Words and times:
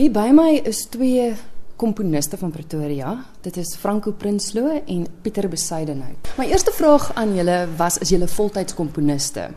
Hier 0.00 0.08
by 0.08 0.30
my 0.32 0.62
is 0.64 0.86
twee 0.88 1.26
komponiste 1.76 2.38
van 2.40 2.48
Pretoria. 2.50 3.10
Dit 3.44 3.58
is 3.60 3.74
Franco 3.76 4.14
Prinsloo 4.16 4.78
en 4.78 5.02
Pieter 5.20 5.44
Besuidenhout. 5.52 6.30
My 6.40 6.46
eerste 6.48 6.72
vraag 6.72 7.10
aan 7.20 7.34
julle 7.36 7.56
was 7.76 7.98
is 8.00 8.08
julle 8.08 8.28
voltyds 8.32 8.72
komponiste? 8.78 9.50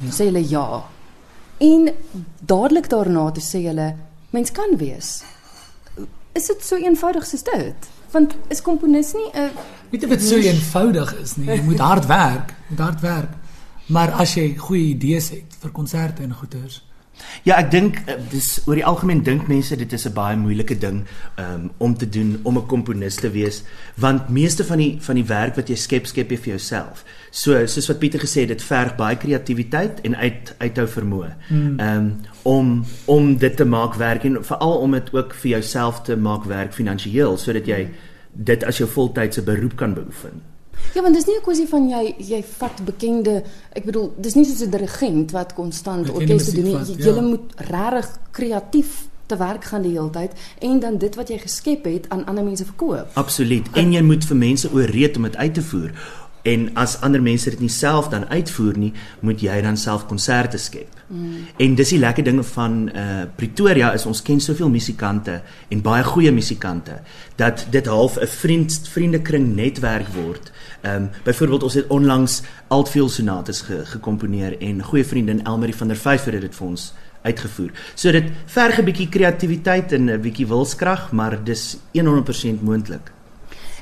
Ja. 0.00 0.08
Sê 0.08 0.30
julle 0.30 0.40
ja. 0.48 0.78
En 1.60 1.90
dadelik 2.40 2.88
daarna 2.88 3.26
toe 3.36 3.44
sê 3.44 3.60
julle 3.66 3.90
mens 4.32 4.54
kan 4.56 4.72
wees. 4.80 5.10
Is 6.32 6.48
dit 6.48 6.64
so 6.64 6.80
eenvoudig 6.80 7.28
soos 7.28 7.44
dit? 7.50 7.90
Want 8.16 8.32
is 8.48 8.64
komponis 8.64 9.12
nie 9.12 9.28
'n 9.34 9.52
Weet 9.92 10.02
jy 10.02 10.08
wat 10.08 10.22
so 10.22 10.40
eenvoudig 10.40 11.14
is 11.20 11.36
nie. 11.36 11.50
Jy 11.50 11.60
moet 11.62 11.84
hard 11.84 12.06
werk, 12.06 12.54
moet 12.70 12.80
hard 12.80 13.00
werk. 13.00 13.36
Maar 13.92 14.12
as 14.12 14.34
jy 14.34 14.56
goeie 14.56 14.96
idees 14.96 15.28
het 15.28 15.60
vir 15.60 15.70
konserte 15.70 16.22
en 16.22 16.32
goeters, 16.32 16.80
Ja, 17.44 17.58
ek 17.60 17.70
dink 17.70 17.98
eh, 18.06 18.16
dis 18.30 18.60
oor 18.66 18.78
die 18.78 18.84
algemeen 18.86 19.22
dink 19.24 19.48
mense 19.48 19.76
dit 19.76 19.92
is 19.92 20.06
'n 20.06 20.12
baie 20.14 20.36
moeilike 20.36 20.78
ding 20.78 21.04
um, 21.38 21.70
om 21.78 21.94
te 21.96 22.08
doen 22.08 22.40
om 22.42 22.58
'n 22.58 22.66
komponis 22.66 23.16
te 23.16 23.30
wees 23.30 23.62
want 23.96 24.28
meeste 24.28 24.64
van 24.64 24.78
die 24.78 24.96
van 25.00 25.14
die 25.14 25.26
werk 25.26 25.56
wat 25.56 25.68
jy 25.68 25.76
skep 25.76 26.06
skep 26.06 26.30
jy 26.30 26.36
vir 26.36 26.52
jouself. 26.56 27.04
So 27.30 27.66
soos 27.66 27.88
wat 27.88 27.98
Pieter 27.98 28.20
gesê 28.20 28.40
het, 28.40 28.48
dit 28.48 28.62
verg 28.62 28.96
baie 28.96 29.16
kreatiwiteit 29.16 30.00
en 30.00 30.16
uit 30.16 30.54
uithou 30.58 30.86
vermoë. 30.86 31.34
Hmm. 31.48 31.78
Ehm 31.80 31.96
um, 31.96 32.16
om 32.42 32.84
om 33.06 33.36
dit 33.36 33.56
te 33.56 33.64
maak 33.64 33.94
werk 33.94 34.24
en 34.24 34.44
veral 34.44 34.78
om 34.78 34.90
dit 34.90 35.14
ook 35.14 35.34
vir 35.34 35.50
jouself 35.50 36.02
te 36.02 36.16
maak 36.16 36.44
werk 36.44 36.72
finansiëel 36.72 37.36
sodat 37.36 37.66
jy 37.66 37.88
dit 38.32 38.64
as 38.64 38.78
jou 38.78 38.88
voltydse 38.88 39.42
beroep 39.42 39.76
kan 39.76 39.94
beoefen. 39.94 40.53
Ja, 40.94 41.02
want 41.02 41.14
dis 41.14 41.26
nie 41.26 41.36
'n 41.36 41.42
kwessie 41.42 41.68
van 41.68 41.88
jy 41.88 42.14
jy 42.18 42.42
vat 42.58 42.84
bekende, 42.84 43.42
ek 43.72 43.84
bedoel, 43.84 44.12
dis 44.16 44.34
nie 44.34 44.44
soos 44.44 44.62
'n 44.66 44.70
dirigent 44.70 45.30
wat 45.30 45.54
konstant 45.54 46.10
orkeste 46.10 46.54
doen 46.54 46.64
nie. 46.64 46.76
Jy, 46.76 46.96
ja. 46.98 47.14
jy 47.14 47.20
moet 47.20 47.52
regtig 47.56 48.18
kreatief 48.30 49.08
te 49.26 49.36
werk 49.36 49.64
gaan 49.64 49.82
die 49.82 49.92
hele 49.92 50.10
tyd 50.10 50.32
en 50.58 50.80
dan 50.80 50.98
dit 50.98 51.14
wat 51.14 51.28
jy 51.28 51.38
geskep 51.38 51.84
het 51.84 52.08
aan 52.08 52.24
ander 52.24 52.44
mense 52.44 52.64
verkoop. 52.64 53.08
Absoluut. 53.14 53.66
En 53.72 53.92
jy 53.92 54.02
moet 54.02 54.24
vir 54.24 54.36
mense 54.36 54.72
ooreed 54.72 55.16
om 55.16 55.22
dit 55.22 55.36
uit 55.36 55.54
te 55.54 55.62
voer. 55.62 55.90
En 56.44 56.66
as 56.76 56.98
ander 57.00 57.22
mense 57.22 57.50
dit 57.50 57.60
nie 57.60 57.72
self 57.72 58.10
dan 58.12 58.26
uitvoer 58.28 58.76
nie, 58.76 58.90
moet 59.24 59.40
jy 59.40 59.54
dan 59.64 59.78
self 59.80 60.04
konserte 60.06 60.58
skep. 60.60 60.90
Mm. 61.08 61.46
En 61.56 61.76
dis 61.78 61.92
die 61.94 61.98
lekker 61.98 62.24
dinge 62.24 62.44
van 62.44 62.74
uh 62.92 63.22
Pretoria 63.36 63.92
is 63.96 64.04
ons 64.06 64.20
ken 64.22 64.40
soveel 64.40 64.68
musikante 64.68 65.38
en 65.72 65.80
baie 65.84 66.04
goeie 66.04 66.32
musikante 66.32 66.98
dat 67.40 67.66
dit 67.70 67.86
half 67.86 68.18
'n 68.20 68.26
vriend 68.26 68.80
vriendekring 68.92 69.54
netwerk 69.56 70.08
word. 70.12 70.52
Ehm 70.84 71.02
um, 71.02 71.10
byvoorbeeld 71.24 71.62
ons 71.62 71.74
het 71.74 71.86
onlangs 71.86 72.42
Altfield 72.68 73.10
sonates 73.10 73.60
ge, 73.60 73.86
gekomponeer 73.86 74.58
en 74.60 74.82
goeie 74.82 75.04
vriendin 75.04 75.44
Elmarie 75.44 75.76
van 75.76 75.88
der 75.88 75.96
Vyver 75.96 76.32
het 76.32 76.40
dit 76.40 76.54
vir 76.54 76.66
ons 76.66 76.92
uitgevoer. 77.22 77.70
So 77.94 78.12
dit 78.12 78.30
verg 78.46 78.78
'n 78.78 78.84
bietjie 78.84 79.08
kreatiwiteit 79.08 79.92
en 79.92 80.10
'n 80.10 80.20
bietjie 80.20 80.46
wilskrag, 80.46 81.12
maar 81.12 81.44
dis 81.44 81.76
100% 81.92 82.62
moontlik. 82.62 83.12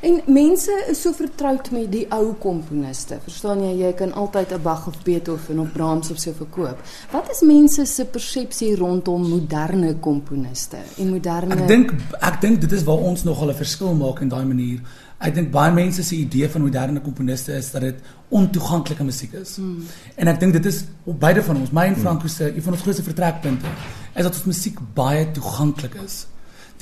En 0.02 0.20
mense 0.26 0.84
is 0.90 1.00
so 1.00 1.12
vertroud 1.12 1.68
met 1.70 1.92
die 1.92 2.06
ou 2.10 2.32
komponiste. 2.34 3.20
Verstaan 3.22 3.60
jy, 3.62 3.84
jy 3.84 3.92
kan 3.92 4.12
altyd 4.12 4.52
'n 4.52 4.62
Bach 4.62 4.86
of 4.86 5.02
Beethoven 5.02 5.58
of 5.58 5.72
Brahms 5.72 6.10
of 6.10 6.18
so 6.18 6.32
verkoop. 6.32 6.78
Wat 7.10 7.30
is 7.30 7.40
mense 7.40 7.84
se 7.86 8.04
persepsie 8.04 8.76
rondom 8.76 9.28
moderne 9.28 9.94
komponiste 10.00 10.76
en 10.98 11.10
moderne 11.10 11.54
Ek 11.54 11.68
dink 11.68 11.92
ek 12.20 12.40
dink 12.40 12.60
dit 12.60 12.72
is 12.72 12.82
waar 12.82 12.98
ons 12.98 13.22
nogal 13.24 13.48
'n 13.48 13.54
verskil 13.54 13.94
maak 13.94 14.20
in 14.20 14.28
daai 14.28 14.44
manier. 14.44 14.80
Ek 15.22 15.34
dink 15.36 15.52
baie 15.54 15.70
mense 15.70 16.02
se 16.02 16.16
idee 16.18 16.48
van 16.50 16.64
moderne 16.64 17.00
komponiste 17.00 17.54
is 17.54 17.70
dat 17.70 17.84
dit 17.86 17.98
ontoeganklike 18.34 19.04
musiek 19.06 19.34
is. 19.38 19.56
Hmm. 19.60 19.84
En 20.18 20.30
ek 20.32 20.40
dink 20.40 20.56
dit 20.58 20.66
is 20.66 20.82
op 21.04 21.20
beide 21.22 21.44
van 21.46 21.60
ons, 21.62 21.70
my 21.70 21.84
en 21.92 21.98
Franco 21.98 22.30
se, 22.32 22.48
een 22.50 22.64
van 22.64 22.74
ons 22.74 22.82
grootste 22.82 23.04
vertrekpunte, 23.06 23.74
is 24.14 24.26
dat 24.26 24.32
ons 24.34 24.48
musiek 24.50 24.80
baie 24.96 25.28
toeganklik 25.36 25.94
is. 26.02 26.24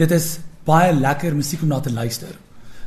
Dit 0.00 0.14
is 0.16 0.38
baie 0.64 0.94
lekker 0.96 1.36
musiek 1.36 1.66
om 1.66 1.74
na 1.74 1.80
te 1.84 1.92
luister. 1.92 2.32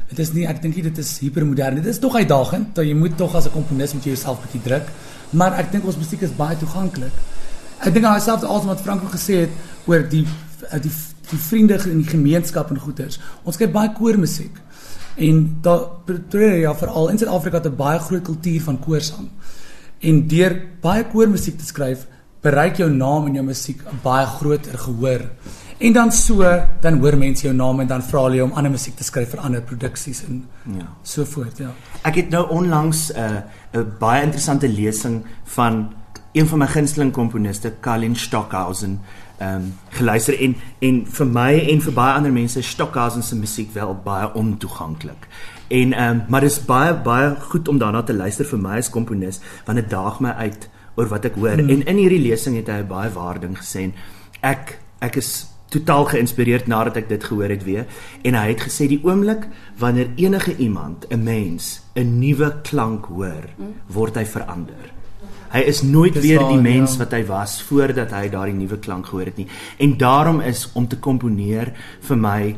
Dit 0.10 0.20
is 0.20 0.34
nie 0.34 0.48
ek 0.50 0.62
dink 0.64 0.78
dit 0.90 0.98
is 1.02 1.12
hipermodern. 1.22 1.80
Dit 1.82 1.92
is 1.94 2.02
tog 2.02 2.18
uitdagend 2.18 2.74
dat 2.78 2.86
jy 2.86 2.98
moet 2.98 3.18
tog 3.18 3.36
as 3.36 3.46
'n 3.46 3.54
komponis 3.54 3.94
met 3.94 4.04
jouself 4.04 4.42
bietjie 4.42 4.62
druk, 4.62 4.90
maar 5.32 5.54
ek 5.60 5.72
dink 5.72 5.86
ons 5.86 5.98
musiek 5.98 6.22
is 6.22 6.36
baie 6.36 6.58
toeganklik. 6.58 7.14
Ek 7.80 7.94
dink 7.94 8.06
aan 8.06 8.18
myself 8.18 8.44
alsoos 8.44 8.66
wat 8.66 8.82
Franco 8.82 9.08
gesê 9.08 9.46
het 9.46 9.50
oor 9.86 10.02
die 10.10 10.26
die 10.82 10.92
die 11.30 11.40
vriende 11.40 11.80
in 11.90 11.98
die 12.02 12.10
gemeenskap 12.10 12.70
en 12.70 12.80
goeters. 12.80 13.20
Ons 13.44 13.58
kyk 13.58 13.72
baie 13.72 13.92
koormusiek. 13.94 14.56
En 15.16 15.58
daar 15.62 15.80
Pretoria 16.06 16.76
veral 16.76 17.10
in 17.10 17.18
Suid-Afrika 17.18 17.58
het 17.58 17.72
'n 17.72 17.76
baie 17.76 18.00
groot 18.00 18.22
kultuur 18.22 18.62
van 18.62 18.80
koorsang. 18.80 19.30
En 20.00 20.28
deur 20.28 20.62
baie 20.82 21.06
koormusiek 21.06 21.58
te 21.58 21.66
skryf, 21.66 22.08
bereik 22.42 22.78
jou 22.78 22.92
naam 22.92 23.26
en 23.26 23.34
jou 23.34 23.46
musiek 23.46 23.82
'n 23.82 24.00
baie 24.02 24.26
groter 24.26 24.78
gehoor. 24.78 25.22
En 25.78 25.94
dan 25.94 26.12
so, 26.12 26.62
dan 26.82 27.00
hoor 27.00 27.18
mense 27.18 27.44
jou 27.44 27.56
naam 27.56 27.80
en 27.80 27.88
dan 27.88 28.04
vra 28.04 28.22
hulle 28.24 28.44
om 28.44 28.52
ander 28.52 28.72
musiek 28.72 28.96
te 28.96 29.04
skryf 29.04 29.30
vir 29.30 29.40
ander 29.40 29.62
produksies 29.62 30.24
en 30.28 30.46
ja, 30.78 30.88
so 31.04 31.26
voort, 31.26 31.58
ja. 31.58 31.72
Ek 32.02 32.16
het 32.16 32.30
nou 32.30 32.50
onlangs 32.50 33.12
'n 33.12 33.20
uh, 33.20 33.82
'n 33.82 33.94
baie 34.00 34.24
interessante 34.24 34.70
lesing 34.70 35.24
van 35.44 35.94
een 36.32 36.48
van 36.48 36.60
my 36.60 36.68
gunsteling 36.68 37.12
komponiste, 37.12 37.74
Colin 37.82 38.16
Stockhausen, 38.16 39.00
ehm 39.44 39.56
um, 39.56 39.72
geluister 39.98 40.40
en 40.40 40.56
en 40.80 41.00
vir 41.18 41.28
my 41.28 41.52
en 41.74 41.82
vir 41.82 41.94
baie 41.94 42.14
ander 42.18 42.32
mense 42.32 42.62
Stockhausen 42.62 43.24
se 43.24 43.36
musiek 43.36 43.74
wel 43.74 43.96
baie 44.04 44.34
ontoeganklik. 44.34 45.28
En 45.68 45.94
ehm 45.94 46.10
um, 46.10 46.22
maar 46.30 46.42
dit 46.42 46.52
is 46.52 46.66
baie 46.66 46.94
baie 46.94 47.36
goed 47.40 47.68
om 47.68 47.78
daarna 47.78 48.04
te 48.04 48.14
luister 48.14 48.46
vir 48.46 48.60
my 48.60 48.78
as 48.78 48.90
komponis 48.90 49.42
want 49.66 49.82
dit 49.82 49.90
daag 49.90 50.20
my 50.20 50.30
uit 50.30 50.70
oor 50.96 51.08
wat 51.08 51.26
ek 51.26 51.36
hoor. 51.36 51.58
Hmm. 51.60 51.70
En 51.70 51.86
in 51.86 51.98
hierdie 51.98 52.22
lesing 52.30 52.56
het 52.56 52.70
hy 52.70 52.84
baie 52.88 53.12
waarding 53.12 53.58
gesê 53.58 53.90
en 53.90 53.94
ek 54.42 54.78
ek 55.04 55.20
is 55.20 55.34
totaal 55.74 56.06
geïnspireerd 56.12 56.68
nadat 56.70 57.00
ek 57.02 57.08
dit 57.10 57.24
gehoor 57.24 57.50
het 57.50 57.64
weer 57.66 57.86
en 58.22 58.38
hy 58.38 58.48
het 58.52 58.66
gesê 58.68 58.88
die 58.92 59.02
oomblik 59.04 59.48
wanneer 59.82 60.12
enige 60.16 60.56
iemand 60.58 61.08
'n 61.10 61.24
mens 61.24 61.82
'n 61.96 62.20
nuwe 62.20 62.62
klank 62.62 63.06
hoor 63.06 63.50
word 63.88 64.16
hy 64.16 64.26
verander 64.26 64.94
hy 65.54 65.64
is 65.70 65.82
nooit 65.86 66.16
weer 66.22 66.44
die 66.50 66.62
mens 66.62 66.98
ja. 66.98 67.04
wat 67.04 67.14
hy 67.14 67.24
was 67.30 67.62
voordat 67.62 68.12
hy 68.12 68.28
daardie 68.30 68.58
nuwe 68.58 68.80
klank 68.82 69.12
gehoor 69.12 69.32
het 69.32 69.38
nie 69.38 69.48
en 69.78 69.98
daarom 69.98 70.42
is 70.42 70.68
om 70.74 70.88
te 70.88 70.98
komponeer 70.98 71.74
vir 72.02 72.18
my 72.18 72.56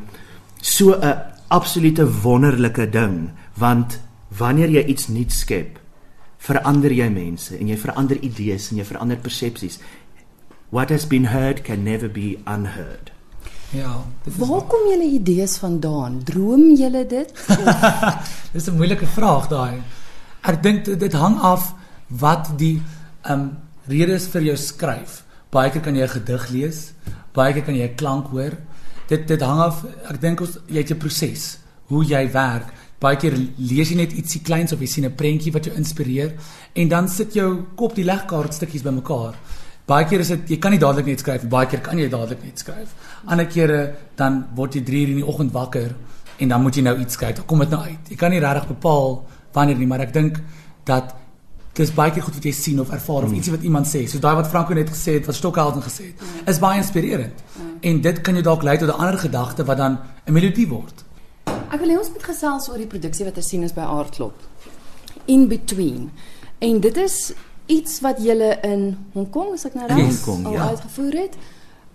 so 0.62 0.96
'n 0.96 1.16
absolute 1.48 2.06
wonderlike 2.24 2.90
ding 2.90 3.32
want 3.58 4.00
wanneer 4.38 4.70
jy 4.70 4.86
iets 4.86 5.08
nuuts 5.08 5.40
skep 5.40 5.80
verander 6.38 6.92
jy 6.92 7.10
mense 7.10 7.58
en 7.58 7.68
jy 7.68 7.78
verander 7.78 8.18
idees 8.22 8.72
en 8.72 8.78
jy 8.78 8.86
verander 8.86 9.18
persepsies 9.18 9.80
What 10.76 10.90
has 10.90 11.06
been 11.06 11.26
heard 11.26 11.64
can 11.64 11.84
never 11.84 12.10
be 12.10 12.38
unheard. 12.46 13.12
Ja, 13.70 14.04
Waar 14.24 14.62
kom 14.62 14.90
julle 14.90 15.04
idees 15.04 15.58
vandaan? 15.58 16.24
Droom 16.24 16.76
julle 16.76 17.06
dit? 17.08 17.32
Dis 18.54 18.68
'n 18.68 18.76
moeilike 18.76 19.08
vraag 19.08 19.48
daai. 19.48 19.82
Ek 20.42 20.64
dink 20.64 20.86
dit 20.86 21.14
hang 21.14 21.40
af 21.40 21.74
wat 22.08 22.58
die 22.58 22.82
ehm 23.24 23.40
um, 23.40 23.58
redes 23.88 24.28
vir 24.34 24.42
jou 24.42 24.56
skryf. 24.58 25.24
Baie 25.54 25.70
keer 25.70 25.82
kan 25.82 25.96
jy 25.96 26.04
'n 26.04 26.10
gedig 26.10 26.50
lees, 26.50 26.94
baie 27.34 27.54
keer 27.54 27.64
kan 27.64 27.76
jy 27.76 27.88
'n 27.88 27.96
klank 27.96 28.28
hoor. 28.28 28.58
Dit 29.08 29.28
dit 29.28 29.42
hang 29.42 29.60
af, 29.60 29.86
ek 30.10 30.22
dink 30.22 30.42
ons 30.42 30.58
jy 30.68 30.78
het 30.78 30.92
'n 30.92 30.98
proses 30.98 31.58
hoe 31.88 32.04
jy 32.04 32.32
werk. 32.32 32.74
Baie 33.00 33.18
keer 33.18 33.34
lees 33.58 33.90
jy 33.90 33.96
net 33.96 34.14
ietsie 34.14 34.42
kleins 34.42 34.74
of 34.74 34.80
jy 34.80 34.88
sien 34.88 35.06
'n 35.06 35.16
prentjie 35.16 35.52
wat 35.52 35.66
jou 35.66 35.76
inspireer 35.76 36.34
en 36.74 36.88
dan 36.88 37.08
sit 37.08 37.34
jou 37.34 37.66
kop 37.76 37.96
die 37.96 38.04
legkaart 38.04 38.54
stukkies 38.54 38.84
bymekaar. 38.84 39.36
Baie 39.86 40.06
keer 40.06 40.20
is 40.20 40.28
dit 40.28 40.50
jy 40.50 40.58
kan 40.58 40.72
nie 40.72 40.80
dadelik 40.80 41.06
net 41.06 41.20
skryf 41.20 41.48
baie 41.50 41.68
keer 41.68 41.82
kan 41.82 41.98
jy 41.98 42.10
dadelik 42.10 42.44
net 42.44 42.60
skryf. 42.60 42.90
Ander 43.28 43.46
kere 43.46 43.96
dan 44.16 44.48
word 44.56 44.74
jy 44.74 44.82
3 44.82 45.02
uur 45.02 45.10
in 45.10 45.16
die 45.16 45.28
oggend 45.28 45.52
wakker 45.52 45.96
en 46.40 46.48
dan 46.48 46.62
moet 46.62 46.76
jy 46.76 46.82
nou 46.82 46.98
iets 47.00 47.14
skryf. 47.14 47.46
Kom 47.46 47.60
dit 47.60 47.70
nou 47.70 47.82
uit. 47.82 48.10
Jy 48.10 48.16
kan 48.16 48.32
nie 48.32 48.40
regtig 48.40 48.68
bepaal 48.68 49.26
wanneer 49.54 49.78
nie, 49.78 49.88
maar 49.88 50.00
ek 50.00 50.14
dink 50.14 50.42
dat 50.84 51.16
dis 51.76 51.92
baie 51.96 52.12
keer 52.12 52.24
goed 52.24 52.38
wat 52.38 52.46
jy 52.48 52.54
sien 52.56 52.80
of 52.80 52.92
ervaar 52.96 53.26
of 53.26 53.30
mm. 53.30 53.40
ietsie 53.40 53.54
wat 53.56 53.66
iemand 53.68 53.90
sê. 53.90 54.06
So 54.08 54.20
daai 54.24 54.36
wat 54.40 54.48
Franco 54.52 54.74
net 54.74 54.90
gesê 54.90 55.18
het, 55.18 55.26
wat 55.28 55.36
Stockhausen 55.36 55.84
gesê 55.84 56.12
het, 56.12 56.22
mm. 56.22 56.46
is 56.52 56.60
baie 56.64 56.80
inspirerend. 56.80 57.42
Mm. 57.56 57.74
En 57.90 58.02
dit 58.02 58.22
kan 58.22 58.40
jou 58.40 58.44
dalk 58.44 58.64
lei 58.64 58.78
tot 58.78 58.90
'n 58.90 59.00
ander 59.00 59.20
gedagte 59.20 59.66
wat 59.66 59.78
dan 59.78 60.00
'n 60.26 60.34
melodie 60.34 60.68
word. 60.68 61.04
Ek 61.72 61.80
wil 61.80 61.90
hê 61.90 61.98
ons 62.00 62.10
moet 62.10 62.24
gesels 62.24 62.70
oor 62.70 62.78
die 62.78 62.88
produksie 62.88 63.26
wat 63.26 63.38
ons 63.38 63.50
sien 63.50 63.64
is 63.64 63.74
by 63.74 63.82
Aardklop. 63.82 64.34
In 65.26 65.48
between. 65.48 66.12
En 66.60 66.80
dit 66.80 66.98
is 66.98 67.34
iets 67.66 68.00
wat 68.00 68.22
julle 68.24 68.58
in 68.62 68.98
Hong 69.14 69.30
Kong, 69.30 69.54
as 69.54 69.66
ek 69.66 69.74
nou 69.74 69.88
reg 69.88 70.08
is, 70.08 70.28
al 70.28 70.52
ja. 70.54 70.70
uitgevoer 70.70 71.14
het. 71.14 71.38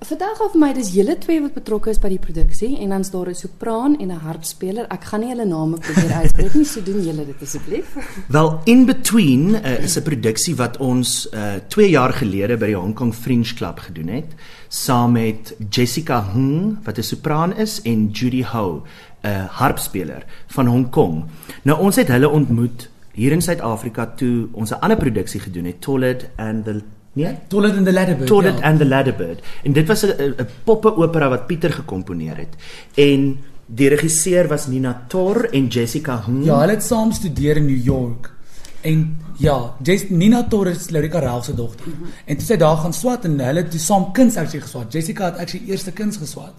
Vertel 0.01 0.31
gou 0.39 0.47
vir 0.55 0.61
my, 0.63 0.69
dis 0.73 0.95
julle 0.95 1.13
twee 1.21 1.43
wat 1.45 1.53
betrokke 1.53 1.91
is 1.93 1.99
by 2.01 2.09
die 2.09 2.21
produksie 2.23 2.71
en 2.81 2.95
dan's 2.95 3.11
daar 3.13 3.29
'n 3.29 3.35
sopraan 3.35 3.99
en 4.01 4.09
'n 4.09 4.23
harpspeler. 4.25 4.87
Ek 4.89 5.05
gaan 5.05 5.21
nie 5.21 5.29
hulle 5.29 5.45
name 5.45 5.77
probeer 5.77 6.13
uitspreek 6.13 6.55
nie, 6.55 6.65
so 6.65 6.81
doen 6.81 7.05
julle 7.05 7.27
dit 7.27 7.43
asseblief. 7.43 7.85
Wel, 8.29 8.61
In 8.65 8.87
Between 8.87 9.55
uh, 9.55 9.85
is 9.85 9.99
'n 9.99 10.03
produksie 10.03 10.57
wat 10.57 10.79
ons 10.79 11.29
2 11.69 11.87
uh, 11.87 11.91
jaar 11.93 12.13
gelede 12.13 12.57
by 12.57 12.67
die 12.67 12.77
Hong 12.77 12.95
Kong 12.95 13.15
Fringe 13.15 13.55
Club 13.55 13.79
gedoen 13.79 14.09
het, 14.09 14.35
saam 14.69 15.13
met 15.13 15.55
Jessica 15.71 16.25
Hung 16.33 16.79
wat 16.85 16.99
'n 16.99 17.03
sopraan 17.03 17.57
is 17.57 17.83
en 17.83 18.11
Judy 18.11 18.43
Ho, 18.43 18.83
'n 19.23 19.49
harpspeler 19.51 20.25
van 20.47 20.67
Hong 20.67 20.91
Kong. 20.91 21.25
Nou 21.63 21.79
ons 21.79 21.97
het 21.97 22.09
hulle 22.09 22.29
ontmoet 22.29 22.89
hier 23.13 23.33
in 23.33 23.43
Suid-Afrika 23.43 24.07
toe 24.17 24.49
ons 24.53 24.71
'n 24.71 24.81
ander 24.81 24.97
produksie 24.97 25.41
gedoen 25.41 25.65
het, 25.65 25.81
Tolled 25.81 26.31
and 26.37 26.65
the 26.65 26.83
Nee, 27.13 27.39
Toilet 27.49 27.77
in 27.77 27.85
the 27.85 27.93
Ladderbird. 27.93 28.27
Toilet 28.27 28.59
ja. 28.59 28.65
and 28.65 28.79
the 28.79 28.87
Ladderbird. 28.87 29.41
En 29.63 29.73
dit 29.73 29.87
was 29.87 30.05
'n 30.07 30.35
'n 30.39 30.47
poppe-opera 30.65 31.29
wat 31.29 31.47
Pieter 31.47 31.73
gekomponeer 31.73 32.37
het. 32.37 32.55
En 32.95 33.39
die 33.67 33.89
regisseur 33.89 34.49
was 34.49 34.67
Nina 34.67 35.05
Tor 35.09 35.49
en 35.51 35.67
Jessica 35.67 36.23
Hung. 36.27 36.45
Ja, 36.45 36.59
hulle 36.61 36.73
het 36.73 36.83
saam 36.83 37.13
studeer 37.13 37.57
in 37.57 37.67
New 37.67 37.85
York. 37.85 38.33
En 38.81 39.17
ja, 39.37 39.75
Jess, 39.83 40.05
Nina 40.09 40.45
Torres, 40.49 40.91
Lorika 40.91 41.21
Ralph 41.21 41.45
se 41.45 41.55
dogter. 41.55 41.87
Mm 41.87 41.93
-hmm. 41.93 42.11
En 42.25 42.37
toe 42.37 42.47
sy 42.47 42.57
daar 42.57 42.77
gaan 42.77 42.93
swat 42.93 43.25
en 43.25 43.41
hulle 43.41 43.61
het 43.61 43.71
toe 43.71 43.81
saam 43.81 44.13
kuns 44.13 44.37
actually 44.37 44.61
geswat. 44.61 44.93
Jessica 44.93 45.25
het 45.25 45.37
actually 45.37 45.69
eerste 45.69 45.93
kuns 45.93 46.17
geswat 46.17 46.55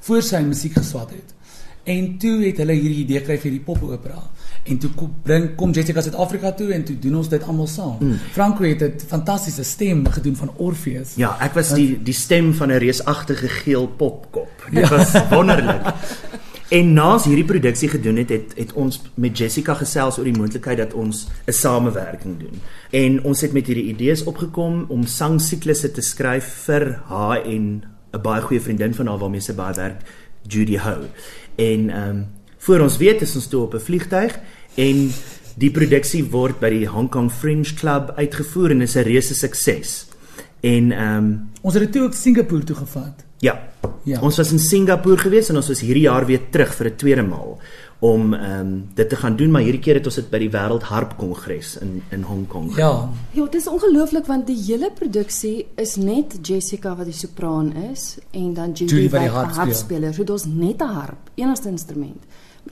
voor 0.00 0.22
sy 0.22 0.40
musiek 0.46 0.72
geswat 0.72 1.10
het. 1.10 1.34
En 1.86 2.06
toe 2.18 2.40
het 2.42 2.58
hulle 2.58 2.74
hierdie 2.74 3.04
idee 3.04 3.20
gekry 3.22 3.36
vir 3.38 3.52
die 3.54 3.62
popopera. 3.62 4.22
En 4.66 4.78
toe 4.82 4.90
kom 4.98 5.12
bring 5.22 5.52
kom 5.58 5.70
Jessica 5.70 6.02
Suid-Afrika 6.02 6.50
toe 6.58 6.72
en 6.74 6.82
toe 6.84 6.96
doen 6.98 7.20
ons 7.20 7.28
dit 7.30 7.44
almal 7.46 7.68
saam. 7.70 8.00
Mm. 8.00 8.16
Franco 8.34 8.66
het 8.66 8.82
'n 8.82 9.06
fantastiese 9.06 9.62
stem 9.64 10.06
gedoen 10.06 10.36
van 10.36 10.50
Orpheus. 10.56 11.14
Ja, 11.14 11.36
ek 11.40 11.54
was 11.54 11.74
die 11.74 12.02
die 12.02 12.14
stem 12.14 12.54
van 12.54 12.72
'n 12.72 12.78
reusagtige 12.78 13.48
geel 13.48 13.86
popkop. 13.86 14.50
Dit 14.70 14.88
was 14.88 15.12
wonderlik. 15.30 15.94
En 16.68 16.92
naas 16.92 17.24
hierdie 17.24 17.44
produksie 17.44 17.88
gedoen 17.88 18.16
het, 18.16 18.28
het 18.28 18.52
het 18.56 18.72
ons 18.72 19.02
met 19.14 19.38
Jessica 19.38 19.74
gesels 19.74 20.18
oor 20.18 20.24
die 20.24 20.38
moontlikheid 20.38 20.78
dat 20.78 20.94
ons 20.94 21.28
'n 21.46 21.52
samewerking 21.52 22.38
doen. 22.38 22.60
En 22.90 23.22
ons 23.22 23.40
het 23.40 23.52
met 23.52 23.66
hierdie 23.66 23.94
idees 23.94 24.24
opgekom 24.24 24.84
om 24.88 25.06
sangsiklusse 25.06 25.90
te 25.90 26.00
skryf 26.00 26.44
vir 26.64 27.00
haar 27.06 27.44
en 27.44 27.84
'n 28.12 28.22
baie 28.22 28.42
goeie 28.42 28.60
vriendin 28.60 28.94
van 28.94 29.06
haar 29.06 29.18
waarmee 29.18 29.40
sy 29.40 29.54
baie 29.54 29.74
werk, 29.74 30.02
Judy 30.48 30.78
Ho. 30.78 30.96
En 31.54 31.90
ehm 31.90 32.08
um, 32.08 32.26
voor 32.58 32.80
ons 32.80 32.96
weet 32.96 33.20
is 33.22 33.34
ons 33.34 33.46
toe 33.46 33.62
op 33.62 33.74
'n 33.74 33.80
vliegtyg 33.80 34.38
en 34.74 35.12
die 35.54 35.70
produksie 35.70 36.24
word 36.24 36.58
by 36.58 36.70
die 36.70 36.88
Hong 36.88 37.08
Kong 37.08 37.30
Fringe 37.32 37.74
Club 37.74 38.12
uitgevoer 38.16 38.70
en 38.70 38.80
is 38.80 38.96
'n 38.96 39.02
reuse 39.02 39.34
sukses. 39.34 40.06
En 40.60 40.92
ehm 40.92 41.16
um, 41.16 41.48
Ons 41.62 41.74
het 41.74 41.82
dit 41.82 41.92
toe 41.92 42.02
ook 42.02 42.14
Singapore 42.14 42.64
toe 42.64 42.76
gevat. 42.76 43.25
Ja. 43.38 43.58
Ja. 44.04 44.20
Ons 44.20 44.36
was 44.36 44.52
in 44.52 44.58
Singapore 44.58 45.18
gewees 45.18 45.48
en 45.50 45.56
ons 45.56 45.68
was 45.68 45.80
hierdie 45.80 46.06
jaar 46.06 46.26
weer 46.26 46.40
terug 46.50 46.74
vir 46.74 46.86
'n 46.86 46.96
tweede 46.96 47.22
maal 47.22 47.58
om 47.98 48.34
ehm 48.34 48.60
um, 48.60 48.88
dit 48.94 49.08
te 49.08 49.16
gaan 49.16 49.36
doen, 49.36 49.50
maar 49.50 49.62
hierdie 49.62 49.80
keer 49.80 49.94
het 49.94 50.06
ons 50.06 50.14
dit 50.14 50.30
by 50.30 50.38
die 50.38 50.50
Wêreld 50.50 50.82
Harp 50.82 51.16
Kongres 51.16 51.76
in 51.80 52.02
in 52.10 52.22
Hong 52.22 52.46
Kong. 52.46 52.76
Ja. 52.76 53.08
Ja, 53.32 53.44
dit 53.44 53.54
is 53.54 53.66
ongelooflik 53.66 54.26
want 54.26 54.46
die 54.46 54.58
hele 54.66 54.90
produksie 54.94 55.66
is 55.76 55.96
net 55.96 56.38
Jessica 56.42 56.96
wat 56.96 57.04
die 57.06 57.14
sopraan 57.14 57.72
is 57.92 58.18
en 58.32 58.54
dan 58.54 58.72
Judy, 58.72 58.94
Judy 58.94 59.10
wat 59.10 59.20
die 59.20 59.30
wat 59.30 59.44
harp 59.44 59.56
harpspeler. 59.56 60.14
So 60.14 60.24
daar's 60.24 60.44
net 60.44 60.80
'n 60.82 60.92
harp, 60.94 61.30
enigste 61.34 61.68
instrument. 61.68 62.22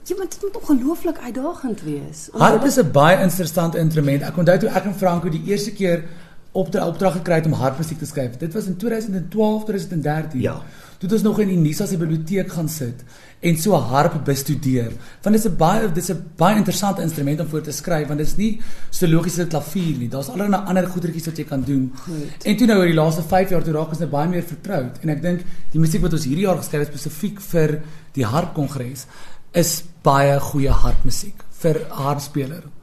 Ja, 0.03 0.15
maar 0.17 0.27
dit 0.29 0.39
moet 0.41 0.61
ongelooflik 0.61 1.17
uitdagend 1.17 1.81
wees. 1.83 2.29
Harp 2.31 2.61
dit- 2.61 2.69
is 2.69 2.77
'n 2.77 2.91
baie 2.91 3.21
interessante 3.21 3.77
instrument. 3.77 4.21
Ek 4.21 4.37
onthou 4.37 4.57
toe 4.59 4.69
ek 4.69 4.85
en 4.85 4.95
Franco 4.95 5.29
die 5.29 5.43
eerste 5.45 5.71
keer 5.71 6.03
op 6.55 6.71
die 6.71 6.79
opdrag 6.79 7.17
gekry 7.19 7.41
het 7.41 7.47
om 7.49 7.55
harpmusiek 7.59 7.99
te 7.99 8.07
skryf. 8.07 8.37
Dit 8.39 8.53
was 8.55 8.67
in 8.71 8.77
2012, 8.79 9.63
2013. 9.67 10.41
Ja. 10.41 10.53
Toe 10.97 11.09
het 11.09 11.13
ons 11.17 11.25
nog 11.25 11.39
in 11.43 11.49
die 11.51 11.59
Nisa 11.59 11.85
se 11.85 11.97
biblioteek 11.99 12.53
gaan 12.55 12.69
sit 12.71 13.01
en 13.45 13.57
so 13.59 13.75
harp 13.75 14.15
bestudeer. 14.25 14.93
Want 15.23 15.35
dit 15.35 15.43
is 15.43 15.51
'n 15.51 15.57
baie 15.57 15.87
dit 15.91 16.03
is 16.03 16.11
'n 16.11 16.23
baie 16.35 16.55
interessante 16.55 17.01
instrument 17.01 17.39
om 17.39 17.47
voor 17.47 17.61
te 17.61 17.71
skryf 17.71 18.07
want 18.07 18.19
dit 18.19 18.27
is 18.27 18.35
nie 18.35 18.61
so 18.89 19.07
logies 19.07 19.39
as 19.39 19.45
'n 19.45 19.47
klavier 19.49 19.97
nie. 19.97 20.09
Daar's 20.09 20.29
allerlei 20.29 20.61
ander 20.65 20.87
goedertjies 20.87 21.25
wat 21.25 21.37
jy 21.37 21.43
kan 21.43 21.61
doen. 21.61 21.91
Goed. 21.95 22.43
En 22.43 22.57
toe 22.57 22.67
nou 22.67 22.79
oor 22.79 22.85
die 22.85 22.93
laaste 22.93 23.21
5 23.21 23.49
jaar 23.49 23.63
toe 23.63 23.73
raak 23.73 23.89
ons 23.89 23.99
net 23.99 24.09
baie 24.09 24.29
meer 24.29 24.43
vertroud 24.43 24.97
en 25.01 25.09
ek 25.09 25.21
dink 25.21 25.41
die 25.71 25.79
musiek 25.79 26.01
wat 26.01 26.13
ons 26.13 26.25
hierdie 26.25 26.45
jaar 26.45 26.57
geskryf 26.57 26.87
het 26.87 26.97
spesifiek 26.97 27.41
vir 27.41 27.81
die 28.13 28.25
harpkongres 28.25 29.05
is 29.51 29.83
baie 30.01 30.39
goeie 30.39 30.71
harpmusiek 30.71 31.43
vir 31.49 31.81
harpspeler. 31.89 32.74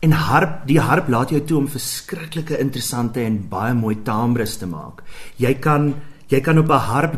En 0.00 0.12
harp, 0.12 0.60
die 0.66 0.78
harp 0.78 1.08
laat 1.08 1.30
jou 1.34 1.40
toe 1.42 1.56
om 1.58 1.66
verskriklike 1.68 2.58
interessante 2.62 3.24
en 3.24 3.40
baie 3.50 3.74
mooi 3.74 3.96
timbres 4.06 4.56
te 4.60 4.66
maak. 4.66 5.02
Jy 5.42 5.54
kan 5.58 5.94
jy 6.28 6.40
kan 6.40 6.58
op 6.58 6.70
'n 6.70 6.86
harp 6.92 7.14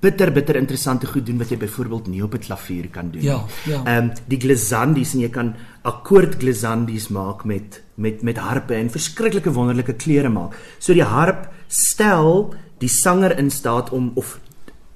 bitter 0.00 0.30
bitter 0.32 0.56
interessante 0.56 1.06
goed 1.06 1.26
doen 1.26 1.38
wat 1.38 1.50
jy 1.50 1.56
byvoorbeeld 1.56 2.06
nie 2.06 2.22
op 2.22 2.34
'n 2.34 2.38
klavier 2.38 2.88
kan 2.88 3.10
doen. 3.10 3.22
Ja, 3.22 3.44
ja. 3.64 3.82
Ehm 3.84 4.04
um, 4.04 4.12
die 4.28 4.40
glissandis 4.40 5.14
en 5.14 5.20
jy 5.20 5.28
kan 5.28 5.54
akkoord 5.82 6.36
glissandis 6.38 7.08
maak 7.08 7.44
met 7.44 7.82
met 7.94 8.22
met 8.22 8.38
harpe 8.38 8.74
en 8.74 8.90
verskriklike 8.90 9.52
wonderlike 9.52 9.94
kleure 9.94 10.28
maak. 10.28 10.54
So 10.78 10.92
die 10.92 11.02
harp 11.02 11.48
stel 11.68 12.54
die 12.78 12.88
sanger 12.88 13.38
in 13.38 13.50
staat 13.50 13.90
om 13.90 14.12
of 14.14 14.38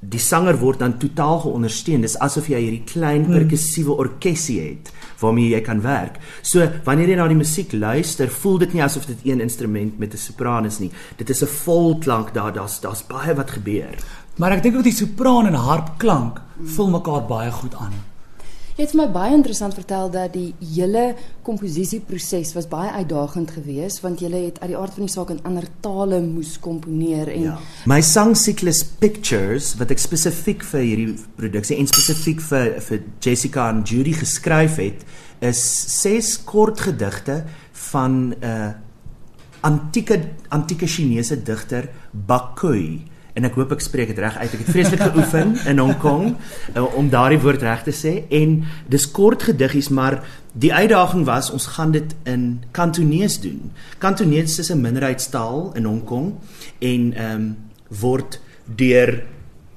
die 0.01 0.21
sanger 0.21 0.57
word 0.61 0.81
dan 0.81 0.99
totaal 0.99 1.43
geondersteun. 1.45 2.01
Dis 2.01 2.17
asof 2.19 2.49
jy 2.49 2.61
hierdie 2.65 2.85
klein 2.89 3.27
perkussiewe 3.29 3.97
orkesie 4.01 4.61
het 4.61 4.93
waarmee 5.21 5.51
jy 5.53 5.61
kan 5.61 5.83
werk. 5.85 6.17
So 6.43 6.65
wanneer 6.87 7.13
jy 7.13 7.17
na 7.21 7.29
die 7.29 7.37
musiek 7.37 7.73
luister, 7.77 8.31
voel 8.33 8.59
dit 8.65 8.73
nie 8.75 8.85
asof 8.85 9.07
dit 9.07 9.27
een 9.29 9.41
instrument 9.41 9.99
met 9.99 10.15
'n 10.15 10.17
sopran 10.17 10.67
is 10.67 10.79
nie. 10.81 10.91
Dit 11.17 11.31
is 11.31 11.43
'n 11.43 11.47
volklank 11.47 12.35
daar, 12.35 12.53
daar's 12.53 12.81
daar's 12.81 13.07
baie 13.07 13.35
wat 13.35 13.51
gebeur. 13.51 13.99
Maar 14.37 14.53
ek 14.53 14.63
dink 14.63 14.77
ook 14.77 14.85
die 14.85 14.93
sopraan 14.93 15.47
en 15.47 15.55
harpklank 15.55 16.41
vul 16.65 16.91
mekaar 16.91 17.27
baie 17.27 17.51
goed 17.51 17.75
aan. 17.75 18.10
Jy 18.77 18.85
het 18.85 18.95
my 18.95 19.07
baie 19.13 19.35
interessant 19.35 19.75
vertel 19.75 20.11
dat 20.11 20.33
die 20.35 20.55
hele 20.75 21.15
komposisieproses 21.47 22.53
was 22.57 22.69
baie 22.71 22.91
uitdagend 23.01 23.51
geweest 23.57 24.03
want 24.05 24.21
jy 24.23 24.31
het 24.33 24.61
uit 24.63 24.71
die 24.73 24.79
aard 24.79 24.95
van 24.97 25.07
die 25.07 25.13
saak 25.13 25.33
in 25.35 25.43
ander 25.49 25.67
tale 25.85 26.21
moes 26.25 26.57
komponeer 26.63 27.29
en 27.29 27.49
Ja. 27.51 27.57
My 27.87 28.01
sangsiklus 28.05 28.83
Pictures 28.85 29.75
wat 29.81 29.91
ek 29.91 29.99
spesifiek 29.99 30.63
vir 30.73 30.85
hierdie 30.85 31.15
produksie 31.37 31.79
en 31.81 31.89
spesifiek 31.91 32.41
vir 32.51 32.77
vir 32.85 33.03
Jessica 33.25 33.71
en 33.73 33.83
Judy 33.87 34.13
geskryf 34.13 34.77
het, 34.77 35.05
is 35.41 35.61
ses 36.01 36.37
kort 36.45 36.81
gedigte 36.81 37.45
van 37.91 38.35
'n 38.35 38.45
uh, 38.45 38.71
antieke 39.63 40.21
antieke 40.49 40.87
Chinese 40.87 41.43
digter 41.43 41.89
Bakui 42.13 43.05
en 43.41 43.49
ek 43.49 43.57
hoop 43.57 43.73
ek 43.73 43.81
spreek 43.85 44.13
dit 44.13 44.21
reg 44.21 44.37
uit. 44.37 44.53
Ek 44.53 44.61
het 44.61 44.73
vreeslik 44.75 45.01
geoefen 45.01 45.55
in 45.71 45.81
Hong 45.81 45.97
Kong 46.03 46.35
uh, 46.77 46.85
om 46.99 47.09
daardie 47.13 47.41
woord 47.41 47.65
reg 47.65 47.87
te 47.87 47.95
sê 47.97 48.13
en 48.29 48.61
dis 48.93 49.07
kort 49.17 49.49
gediggies 49.49 49.89
maar 49.89 50.21
die 50.53 50.73
uitdaging 50.75 51.25
was 51.29 51.49
ons 51.55 51.71
gaan 51.77 51.95
dit 51.95 52.15
in 52.29 52.61
Kantonees 52.77 53.39
doen. 53.41 53.71
Kantonees 53.99 54.59
is 54.59 54.71
'n 54.71 54.81
minderheidstaal 54.81 55.73
in 55.75 55.85
Hong 55.85 56.05
Kong 56.05 56.35
en 56.79 57.13
ehm 57.15 57.35
um, 57.35 57.57
word 57.89 58.41
deur 58.65 59.23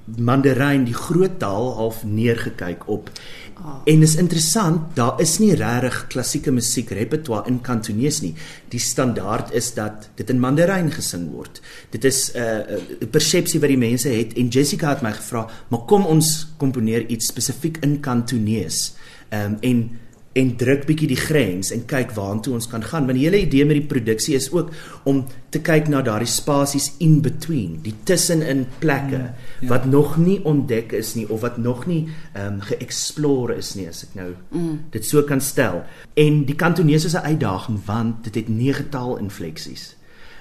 Mandarijn 0.05 0.83
die 0.83 0.93
groot 0.93 1.39
taal 1.39 1.73
half 1.75 2.03
neergekyk 2.03 2.87
op. 2.87 3.09
Ah. 3.53 3.75
En 3.85 4.01
is 4.01 4.15
interessant, 4.15 4.95
daar 4.95 5.21
is 5.21 5.37
nie 5.39 5.53
regtig 5.55 6.07
klassieke 6.07 6.51
musiek 6.51 6.89
repertoire 6.89 7.47
in 7.47 7.61
Kantonees 7.61 8.19
nie. 8.21 8.33
Die 8.73 8.79
standaard 8.79 9.53
is 9.53 9.73
dat 9.73 10.09
dit 10.15 10.29
in 10.29 10.39
Mandarijn 10.39 10.91
gesing 10.91 11.29
word. 11.31 11.61
Dit 11.89 12.03
is 12.03 12.31
'n 12.33 12.39
uh, 12.39 12.79
'n 13.01 13.09
persepsie 13.09 13.59
wat 13.59 13.69
die 13.69 13.77
mense 13.77 14.09
het 14.09 14.33
en 14.33 14.47
Jessica 14.47 14.89
het 14.89 15.01
my 15.01 15.11
gevra, 15.11 15.47
"Maar 15.67 15.85
kom 15.85 16.05
ons 16.05 16.47
komponeer 16.57 17.07
iets 17.07 17.27
spesifiek 17.27 17.77
in 17.77 17.99
Kantonees." 17.99 18.95
Ehm 19.29 19.51
um, 19.51 19.57
en 19.61 19.99
en 20.33 20.55
druk 20.57 20.87
bietjie 20.89 21.07
die 21.11 21.19
grens 21.19 21.69
en 21.73 21.83
kyk 21.89 22.15
waartoe 22.17 22.55
ons 22.57 22.67
kan 22.71 22.81
gaan 22.85 23.05
want 23.05 23.19
die 23.19 23.25
hele 23.27 23.43
idee 23.43 23.65
met 23.69 23.77
die 23.77 23.89
produksie 23.89 24.33
is 24.37 24.49
ook 24.53 24.71
om 25.09 25.21
te 25.53 25.61
kyk 25.61 25.91
na 25.93 26.01
daardie 26.05 26.29
spasies 26.29 26.89
in 27.05 27.19
between 27.25 27.77
die 27.85 27.93
tussenin 28.09 28.65
plekke 28.81 29.19
mm, 29.19 29.45
ja. 29.61 29.69
wat 29.69 29.85
nog 29.85 30.17
nie 30.17 30.39
ontdek 30.49 30.95
is 30.97 31.13
nie 31.19 31.27
of 31.29 31.43
wat 31.45 31.59
nog 31.61 31.85
nie 31.89 32.01
ehm 32.33 32.55
um, 32.55 32.61
geëxplore 32.65 33.59
is 33.61 33.73
nie 33.77 33.87
as 33.91 34.03
ek 34.07 34.17
nou 34.17 34.29
mm. 34.33 34.77
dit 34.95 35.05
so 35.05 35.21
kan 35.29 35.41
stel 35.41 35.83
en 36.17 36.43
die 36.49 36.57
kantonese 36.57 37.11
is 37.11 37.17
'n 37.17 37.29
uitdaging 37.33 37.79
want 37.85 38.23
dit 38.23 38.35
het 38.41 38.49
nege 38.49 38.89
taalinfleksies 38.89 39.95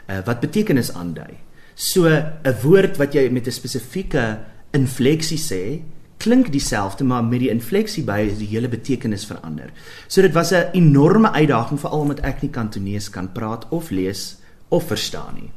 uh, 0.08 0.24
wat 0.24 0.40
betekenis 0.40 0.92
aandui 0.92 1.36
so 1.74 2.08
'n 2.08 2.56
woord 2.62 2.96
wat 2.96 3.12
jy 3.14 3.28
met 3.28 3.46
'n 3.46 3.60
spesifieke 3.60 4.38
infleksie 4.72 5.38
sê 5.38 5.82
klink 6.22 6.52
dieselfde 6.54 7.04
maar 7.04 7.24
met 7.26 7.42
die 7.42 7.50
infleksie 7.50 8.04
by 8.06 8.20
is 8.30 8.38
die 8.38 8.50
hele 8.52 8.70
betekenis 8.70 9.26
verander. 9.26 9.72
So 10.06 10.22
dit 10.22 10.34
was 10.34 10.52
'n 10.52 10.70
enorme 10.72 11.32
uitdaging 11.32 11.80
veral 11.80 12.00
omdat 12.00 12.20
ek 12.20 12.42
nie 12.42 12.50
Kantonees 12.50 13.10
kan 13.10 13.32
praat 13.32 13.66
of 13.70 13.90
lees 13.90 14.36
of 14.68 14.86
verstaan 14.86 15.34
nie. 15.34 15.50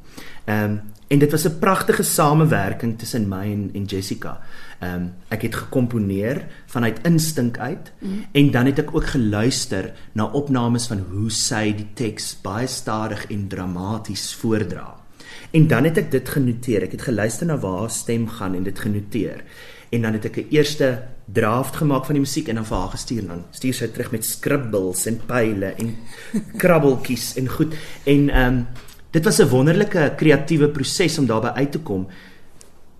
Ehm 0.45 0.63
um, 0.63 0.81
en 1.07 1.19
dit 1.19 1.31
was 1.31 1.45
'n 1.45 1.59
pragtige 1.59 2.03
samewerking 2.03 2.97
tussen 2.97 3.27
my 3.27 3.45
en, 3.51 3.69
en 3.73 3.85
Jessica. 3.85 4.39
Ehm 4.79 4.93
um, 4.93 5.13
ek 5.29 5.41
het 5.41 5.55
gekomponeer 5.55 6.45
vanuit 6.65 6.99
instink 7.03 7.57
uit 7.57 7.91
mm. 7.99 8.25
en 8.31 8.51
dan 8.51 8.65
het 8.65 8.79
ek 8.79 8.95
ook 8.95 9.05
geluister 9.05 9.93
na 10.13 10.25
opnames 10.25 10.87
van 10.87 11.05
hoe 11.11 11.29
sy 11.29 11.73
die 11.75 11.87
teks 11.93 12.37
baie 12.41 12.67
stadig 12.67 13.25
en 13.29 13.47
dramaties 13.47 14.33
voordra. 14.33 14.95
En 15.51 15.67
dan 15.67 15.83
het 15.83 15.97
ek 15.97 16.11
dit 16.11 16.29
genoteer. 16.29 16.83
Ek 16.83 16.91
het 16.91 17.01
geluister 17.01 17.45
na 17.45 17.57
waar 17.57 17.79
haar 17.79 17.89
stem 17.89 18.27
gaan 18.27 18.55
en 18.55 18.63
dit 18.63 18.79
genoteer 18.79 19.43
en 19.89 20.01
dan 20.01 20.13
het 20.13 20.25
ek 20.25 20.37
'n 20.37 20.47
eerste 20.49 21.07
draft 21.25 21.75
gemaak 21.75 22.05
van 22.05 22.15
die 22.15 22.23
musiek 22.23 22.47
en 22.47 22.55
dan 22.55 22.65
vir 22.65 22.77
haar 22.77 22.89
gestuur 22.89 23.27
dan 23.27 23.45
stuur 23.51 23.73
sy 23.73 23.87
terug 23.87 24.11
met 24.11 24.25
scribbles 24.25 25.05
en 25.05 25.21
pile 25.25 25.73
en 25.77 25.95
krabbeltjies 26.61 27.35
en 27.35 27.47
goed. 27.47 27.73
En 28.03 28.29
ehm 28.29 28.53
um, 28.53 28.67
dit 29.11 29.23
was 29.23 29.39
'n 29.39 29.49
wonderlike 29.49 30.13
kreatiewe 30.17 30.69
proses 30.69 31.17
om 31.17 31.25
daarby 31.25 31.47
uit 31.47 31.71
te 31.71 31.79
kom 31.79 32.07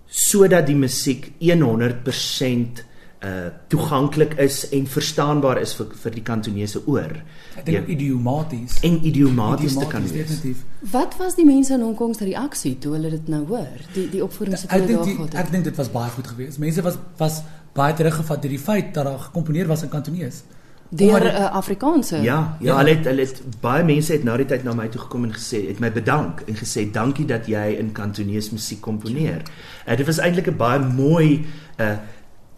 sodat 0.06 0.66
die 0.66 0.76
musiek 0.76 1.30
100% 1.40 2.84
uh 3.24 3.48
toeganklik 3.68 4.34
is 4.38 4.68
en 4.68 4.86
verstaanbaar 4.86 5.58
is 5.60 5.74
vir 5.74 5.86
vir 6.02 6.10
die 6.12 6.22
kantonese 6.22 6.82
oor. 6.86 7.16
Ek 7.56 7.64
dink 7.64 7.76
Ja. 7.88 7.94
idiomaties. 7.94 8.80
En 8.82 8.98
idiomaties 9.06 9.76
te 9.78 9.86
kan 9.86 10.02
wees. 10.02 10.12
Definitief. 10.12 10.64
Wat 10.92 11.16
was 11.18 11.34
die 11.34 11.44
mense 11.46 11.72
in 11.74 11.80
Hong 11.80 11.96
Kong 11.96 12.14
se 12.16 12.24
reaksie 12.24 12.78
toe 12.78 12.92
hulle 12.92 13.10
dit 13.10 13.28
nou 13.28 13.46
hoor? 13.46 13.80
Die 13.94 14.08
die 14.10 14.22
opvoerings 14.24 14.62
wat 14.66 14.70
Ek 14.72 14.80
hulle 14.80 14.96
daar 14.96 15.04
gehad 15.14 15.34
ek 15.34 15.42
het. 15.44 15.52
dink 15.52 15.64
dit 15.64 15.76
was 15.76 15.90
baie 15.90 16.10
goed 16.10 16.26
geweest. 16.26 16.58
Mense 16.58 16.82
was 16.82 16.98
was 17.18 17.42
baie 17.74 17.94
teruggevat 17.94 18.42
deur 18.42 18.50
die 18.50 18.58
feit 18.58 18.94
dat 18.94 19.04
daar 19.04 19.18
gekomponeer 19.18 19.66
was 19.66 19.82
in 19.82 19.88
Kantonees. 19.88 20.42
Deur 20.90 21.22
uh, 21.24 21.50
Afrikaanse. 21.56 22.16
Ja, 22.16 22.22
ja, 22.22 22.56
Ja. 22.60 22.76
hulle 22.76 22.90
het 22.96 23.04
hulle 23.04 23.20
het 23.20 23.42
baie 23.60 23.84
mense 23.84 24.12
het 24.12 24.24
na 24.24 24.36
die 24.36 24.46
tyd 24.46 24.64
na 24.64 24.72
my 24.74 24.88
toe 24.88 25.00
gekom 25.00 25.24
en 25.24 25.32
gesê, 25.32 25.66
het 25.68 25.80
my 25.80 25.90
bedank 25.92 26.40
en 26.46 26.54
gesê 26.54 26.90
dankie 26.92 27.24
dat 27.26 27.46
jy 27.46 27.76
in 27.78 27.92
Kantonees 27.92 28.50
musiek 28.50 28.80
komponeer. 28.80 29.42
Uh, 29.88 29.96
dit 29.96 30.06
was 30.06 30.18
eintlik 30.18 30.46
'n 30.48 30.56
baie 30.56 30.78
mooi 30.78 31.44
uh, 31.80 31.96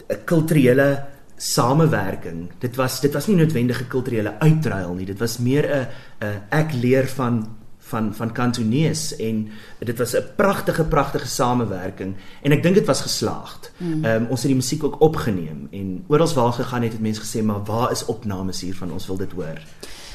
'n 0.09 0.25
kulturele 0.25 1.05
samewerking. 1.37 2.51
Dit 2.59 2.77
was 2.77 3.01
dit 3.01 3.13
was 3.13 3.27
nie 3.27 3.37
noodwendig 3.37 3.81
'n 3.81 3.89
kulturele 3.89 4.39
uitruil 4.39 4.95
nie. 4.95 5.07
Dit 5.07 5.19
was 5.19 5.39
meer 5.39 5.65
'n 5.65 5.87
'n 6.25 6.43
ek 6.51 6.73
leer 6.73 7.07
van 7.07 7.57
van 7.89 8.15
van 8.15 8.33
Kantonees 8.33 9.17
en 9.17 9.49
dit 9.79 9.99
was 9.99 10.17
'n 10.17 10.25
pragtige 10.37 10.85
pragtige 10.85 11.27
samewerking 11.27 12.17
en 12.43 12.53
ek 12.53 12.63
dink 12.63 12.75
dit 12.75 12.87
was 12.87 13.01
geslaagd. 13.01 13.73
Ehm 13.81 14.05
um, 14.05 14.27
ons 14.29 14.43
het 14.43 14.51
die 14.51 14.61
musiek 14.61 14.85
ook 14.85 15.01
opgeneem 15.01 15.69
en 15.71 16.05
oral 16.07 16.35
waar 16.35 16.53
gegaan 16.53 16.83
het 16.83 16.93
het 16.93 17.01
mense 17.01 17.21
gesê 17.21 17.43
maar 17.45 17.65
waar 17.65 17.91
is 17.91 18.05
opnames 18.05 18.61
hiervan? 18.61 18.93
Ons 18.93 19.07
wil 19.07 19.17
dit 19.17 19.33
hoor. 19.33 19.59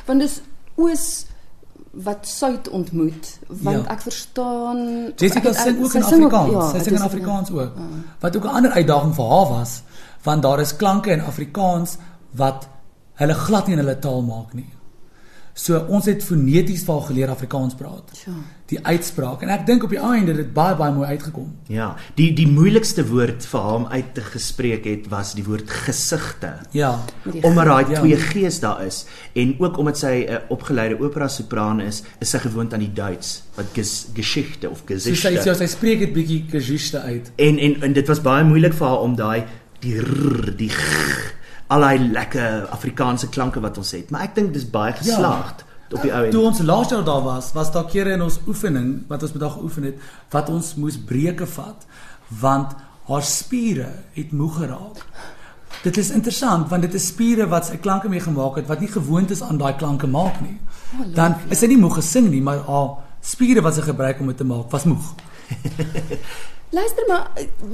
Want 0.06 0.20
dis 0.20 0.42
oos 0.76 1.26
wat 1.94 2.28
suid 2.28 2.70
ontmoet, 2.70 3.40
want 3.48 3.86
Ja. 3.86 3.92
ek 3.92 4.02
verstaan 4.02 5.12
Jessica 5.16 5.50
ek 5.50 5.56
het- 5.56 5.64
sing 5.64 5.84
ook 5.84 5.92
sy 5.92 5.98
in 5.98 6.04
Afrikaans. 6.04 6.52
ja, 6.52 6.70
Sy 6.80 6.84
sing 6.84 6.96
in 6.96 7.02
Afrikaans 7.02 7.52
ook. 7.52 7.72
Wat 8.20 8.36
ook 8.36 8.44
'n 8.44 8.48
ander 8.48 8.72
uitdaging 8.72 9.16
vir 9.16 9.26
haar 9.30 9.48
was, 9.50 9.82
want 10.24 10.42
daar 10.42 10.60
is 10.60 10.76
klanke 10.76 11.12
in 11.12 11.22
Afrikaans 11.22 11.98
wat 12.32 12.68
hulle 13.14 13.34
glad 13.34 13.68
nie 13.68 13.74
in 13.78 13.86
hulle 13.86 14.00
taal 14.00 14.22
maak 14.22 14.54
nie. 14.54 14.70
So 15.56 15.78
ons 15.94 16.06
het 16.10 16.24
foneties 16.26 16.82
vir 16.84 16.94
haar 16.96 17.08
geleer 17.12 17.30
Afrikaans 17.30 17.76
praat. 17.78 18.10
Ja. 18.26 18.34
Die 18.72 18.80
uitspraak 18.82 19.44
en 19.46 19.50
ek 19.54 19.68
dink 19.68 19.84
op 19.84 19.92
die 19.94 20.00
einde 20.02 20.32
het 20.34 20.38
dit 20.40 20.54
baie 20.54 20.74
baie 20.76 20.92
mooi 20.96 21.06
uitgekom. 21.14 21.52
Ja, 21.70 21.92
die 22.18 22.32
die 22.34 22.48
moeilikste 22.50 23.04
woord 23.06 23.46
vir 23.46 23.60
haar 23.62 23.76
om 23.76 23.86
uit 23.92 24.14
te 24.16 24.22
gespreek 24.22 24.86
het 24.90 25.08
was 25.12 25.36
die 25.38 25.44
woord 25.46 25.70
gesigte. 25.70 26.56
Ja. 26.72 26.96
Omdat 27.44 27.66
daai 27.66 27.86
Ja. 27.94 28.00
twee 28.00 28.18
G's 28.18 28.60
daar 28.60 28.82
is 28.86 29.06
en 29.36 29.56
ook 29.60 29.78
omdat 29.78 29.98
sy 29.98 30.26
'n 30.30 30.42
opgeleide 30.50 30.98
opera 31.00 31.28
sopraan 31.28 31.82
is, 31.82 32.02
is 32.20 32.30
sy 32.30 32.40
gewoond 32.40 32.74
aan 32.74 32.80
die 32.80 32.94
Duits 32.94 33.44
wat 33.56 33.66
ges, 33.74 34.08
Geschichte 34.16 34.70
of 34.70 34.82
So 34.88 34.98
sy 34.98 35.10
Gesichte. 35.12 35.44
so 35.44 35.54
sy 35.54 35.66
spreek 35.68 36.00
dit 36.00 36.14
bietjie 36.14 36.46
gesiste 36.50 37.00
uit. 37.02 37.32
En 37.36 37.60
en 37.60 37.82
en 37.82 37.94
dit 37.94 38.08
was 38.08 38.22
baie 38.22 38.44
moeilik 38.44 38.74
vir 38.74 38.88
haar 38.88 39.02
om 39.02 39.16
daai 39.16 39.44
die 39.82 40.00
rrr, 40.00 40.56
die 40.58 40.70
g, 40.70 41.34
al 41.74 41.86
daai 41.86 42.10
lekker 42.14 42.66
Afrikaanse 42.76 43.30
klanke 43.34 43.62
wat 43.64 43.78
ons 43.82 43.92
het, 43.96 44.12
maar 44.14 44.28
ek 44.28 44.36
dink 44.38 44.54
dis 44.56 44.66
baie 44.70 44.94
geslaagd 44.98 45.64
ja. 45.64 45.70
op 45.96 46.02
die 46.06 46.14
ou 46.14 46.24
Toe 46.30 46.46
end. 46.46 46.50
ons 46.52 46.64
laas 46.68 46.94
jaar 46.94 47.06
daar 47.08 47.24
was, 47.26 47.52
was 47.58 47.72
daar 47.74 47.88
kere 47.90 48.16
in 48.18 48.26
ons 48.26 48.40
oefening 48.48 49.04
wat 49.10 49.26
ons 49.26 49.36
met 49.36 49.46
haar 49.46 49.56
geoefen 49.58 49.88
het, 49.90 50.10
wat 50.34 50.50
ons 50.54 50.74
moes 50.82 50.98
breuke 50.98 51.48
vat 51.56 51.88
want 52.42 52.76
haar 53.08 53.26
spiere 53.28 53.90
het 54.16 54.32
moeg 54.32 54.62
geraak. 54.62 55.02
Dit 55.84 55.98
is 56.00 56.14
interessant 56.16 56.70
want 56.72 56.86
dit 56.86 56.94
is 57.00 57.10
spiere 57.12 57.50
wat 57.52 57.68
sy 57.68 57.80
klanke 57.84 58.10
mee 58.10 58.24
gemaak 58.24 58.62
het 58.62 58.70
wat 58.72 58.84
nie 58.84 58.92
gewoond 58.92 59.34
is 59.36 59.44
aan 59.44 59.60
daai 59.62 59.76
klanke 59.80 60.08
maak 60.08 60.40
nie. 60.46 60.58
Dan 61.16 61.36
is 61.50 61.64
sy 61.64 61.72
nie 61.72 61.82
moeg 61.82 61.98
gesing 62.00 62.30
nie, 62.32 62.42
maar 62.42 62.64
haar 62.70 62.90
spiere 63.24 63.64
wat 63.66 63.78
sy 63.78 63.86
gebruik 63.90 64.22
om 64.22 64.32
dit 64.32 64.40
te 64.40 64.48
maak 64.48 64.72
was 64.72 64.88
moeg. 64.90 65.14
Luister 66.74 67.06
maar, 67.08 67.28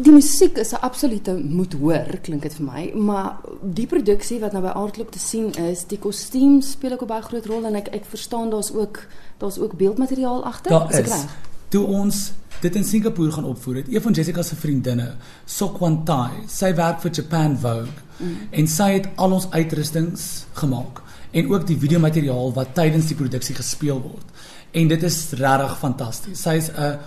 die 0.03 0.11
musiek 0.11 0.57
is 0.57 0.71
'n 0.71 0.81
absolute 0.81 1.33
moet 1.33 1.73
hoor, 1.73 2.19
klink 2.21 2.41
dit 2.41 2.53
vir 2.53 2.65
my, 2.65 2.91
maar 2.95 3.37
die 3.61 3.87
produksie 3.87 4.39
wat 4.39 4.51
nou 4.51 4.61
by 4.61 4.73
Aardklop 4.75 5.11
te 5.11 5.19
sien 5.19 5.53
is, 5.55 5.85
die 5.87 5.97
kostuum 5.97 6.61
speel 6.61 6.91
ook 6.91 7.01
'n 7.01 7.07
baie 7.07 7.21
groot 7.21 7.45
rol 7.45 7.65
en 7.65 7.75
ek 7.75 7.87
ek 7.87 8.05
verstaan 8.05 8.49
daar's 8.49 8.71
ook 8.73 9.07
daar's 9.37 9.57
ook 9.57 9.77
beeldmateriaal 9.77 10.43
agter. 10.43 10.71
Daar 10.71 10.91
is. 10.91 10.97
reg? 10.97 11.25
Toe 11.69 11.85
ons 11.85 12.31
dit 12.61 12.75
in 12.75 12.83
Singapore 12.83 13.31
gaan 13.31 13.45
opvoer 13.45 13.75
het, 13.75 13.87
een 13.87 14.01
van 14.01 14.11
Jessica 14.11 14.41
se 14.41 14.55
vriendinne, 14.55 15.15
Sokwan 15.45 16.03
Tai, 16.05 16.31
sy 16.47 16.73
werk 16.73 16.99
vir 16.99 17.11
Japan 17.11 17.57
Vogue 17.57 17.93
mm. 18.17 18.37
en 18.51 18.67
sy 18.67 18.91
het 18.91 19.07
al 19.15 19.31
ons 19.31 19.51
uitrustings 19.51 20.45
gemaak 20.53 21.01
en 21.31 21.49
ook 21.49 21.67
die 21.67 21.77
videomateriaal 21.77 22.53
wat 22.53 22.73
tydens 22.73 23.07
die 23.07 23.15
produksie 23.15 23.55
gespeel 23.55 24.01
word. 24.01 24.25
En 24.71 24.87
dit 24.87 25.03
is 25.03 25.31
regtig 25.31 25.77
fantasties. 25.77 26.41
Sy 26.41 26.49
is 26.49 26.69
'n 26.69 26.99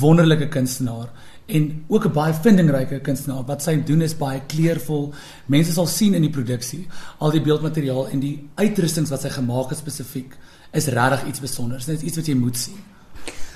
wonderlike 0.00 0.48
kunstenaar 0.48 1.08
en 1.56 1.84
ook 1.88 2.04
'n 2.06 2.12
baie 2.12 2.34
vindingryke 2.34 3.00
kunstenaar. 3.00 3.44
Wat 3.46 3.62
sy 3.62 3.82
doen 3.84 4.02
is 4.02 4.16
baie 4.16 4.40
kleurvol. 4.46 5.12
Mense 5.46 5.72
sal 5.72 5.86
sien 5.86 6.14
in 6.14 6.22
die 6.22 6.30
produksie 6.30 6.86
al 7.18 7.30
die 7.30 7.40
beeldmateriaal 7.40 8.08
en 8.08 8.20
die 8.20 8.48
uitrustings 8.54 9.10
wat 9.10 9.20
sy 9.20 9.28
gemaak 9.28 9.68
het 9.68 9.78
spesifiek 9.78 10.36
is 10.72 10.86
regtig 10.86 11.26
iets 11.26 11.38
spesiaals. 11.38 11.86
Dit 11.86 11.96
is 11.96 12.02
iets 12.02 12.16
wat 12.16 12.26
jy 12.26 12.34
moet 12.34 12.56
sien. 12.56 12.78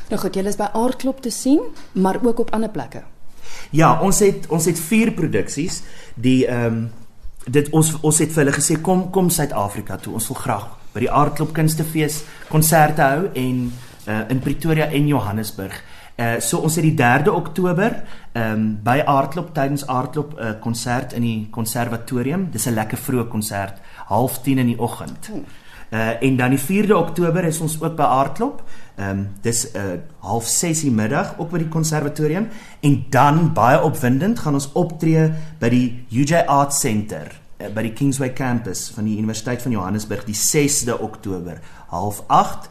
Nou 0.09 0.21
goed, 0.21 0.35
julle 0.35 0.49
is 0.49 0.57
by 0.57 0.69
Aardklop 0.73 1.21
te 1.21 1.31
sien, 1.31 1.61
maar 1.93 2.19
ook 2.23 2.39
op 2.39 2.51
ander 2.51 2.71
plekke. 2.71 3.03
Ja, 3.71 4.01
ons 4.03 4.19
het 4.19 4.47
ons 4.49 4.65
het 4.65 4.79
vier 4.79 5.13
produksies. 5.13 5.83
Die 6.15 6.47
ehm 6.47 6.67
um, 6.67 6.91
dit 7.45 7.69
ons 7.77 7.91
ons 8.01 8.19
het 8.19 8.31
vir 8.33 8.45
hulle 8.45 8.57
gesê 8.57 8.81
kom 8.81 9.11
kom 9.11 9.31
Suid-Afrika 9.31 9.97
toe. 9.97 10.15
Ons 10.15 10.29
wil 10.29 10.37
graag 10.37 10.69
by 10.95 11.03
die 11.05 11.11
Aardklop 11.11 11.53
Kunstefees 11.53 12.23
konserte 12.49 13.03
hou 13.03 13.27
en 13.35 13.59
uh, 14.09 14.21
in 14.29 14.41
Pretoria 14.41 14.87
en 14.87 15.07
Johannesburg. 15.11 15.83
Uh 16.15 16.37
so 16.39 16.61
ons 16.63 16.77
het 16.79 16.85
die 16.87 16.95
3de 16.95 17.33
Oktober 17.35 17.97
ehm 18.33 18.53
um, 18.53 18.67
by 18.83 19.01
Aardklop 19.07 19.49
tydens 19.55 19.87
Aardklop 19.87 20.37
'n 20.39 20.43
uh, 20.43 20.61
konsert 20.61 21.13
in 21.13 21.23
die 21.23 21.49
konservatorium. 21.51 22.51
Dis 22.51 22.67
'n 22.67 22.75
lekker 22.75 22.99
vroeë 22.99 23.29
konsert, 23.29 23.81
09:30 24.09 24.59
in 24.59 24.67
die 24.67 24.79
oggend. 24.79 25.31
Uh 25.91 26.23
en 26.23 26.37
dan 26.37 26.51
die 26.51 26.59
4de 26.59 26.97
Oktober 26.97 27.45
is 27.45 27.61
ons 27.61 27.83
ook 27.83 27.97
by 27.97 28.03
Aardklop. 28.03 28.63
Ehm 28.95 29.11
um, 29.11 29.29
dis 29.41 29.73
'n 29.73 29.77
uh, 29.77 29.99
half 30.19 30.47
6 30.47 30.81
die 30.81 30.91
middag 30.91 31.35
ook 31.39 31.51
by 31.51 31.59
die 31.59 31.69
konservatorium 31.69 32.49
en 32.81 33.05
dan 33.11 33.53
baie 33.53 33.83
opwindend 33.83 34.39
gaan 34.39 34.55
ons 34.55 34.73
optree 34.73 35.33
by 35.59 35.69
die 35.69 36.07
UJ 36.11 36.45
Art 36.47 36.73
Center 36.73 37.41
uh, 37.61 37.69
by 37.75 37.83
die 37.83 37.93
Kingsway 37.93 38.33
campus 38.33 38.91
van 38.95 39.05
die 39.05 39.17
Universiteit 39.19 39.63
van 39.63 39.73
Johannesburg 39.73 40.25
die 40.25 40.35
6de 40.35 41.01
Oktober 41.01 41.61
half 41.87 42.23
8 42.27 42.69